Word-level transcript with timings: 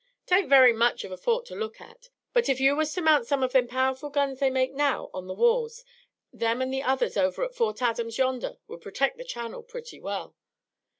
'Tain't 0.25 0.49
very 0.49 0.73
much 0.73 1.03
of 1.03 1.11
a 1.11 1.15
fort 1.15 1.45
to 1.45 1.53
look 1.53 1.79
at; 1.79 2.09
but 2.33 2.49
if 2.49 2.59
you 2.59 2.75
was 2.75 2.91
to 2.91 3.03
mount 3.03 3.27
some 3.27 3.43
of 3.43 3.51
them 3.51 3.67
powerful 3.67 4.09
guns 4.09 4.39
they 4.39 4.49
make 4.49 4.73
now 4.73 5.11
on 5.13 5.27
the 5.27 5.33
walls, 5.35 5.85
them 6.33 6.59
and 6.59 6.73
the 6.73 6.81
others 6.81 7.17
over 7.17 7.43
at 7.43 7.53
Fort 7.53 7.83
Adams 7.83 8.17
yonder 8.17 8.57
would 8.67 8.81
protect 8.81 9.19
the 9.19 9.23
channel 9.23 9.61
pretty 9.61 9.99
well. 9.99 10.35